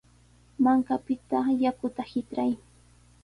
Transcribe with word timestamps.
Mankapita 0.63 1.39
yakuta 1.63 2.01
hitray. 2.11 2.51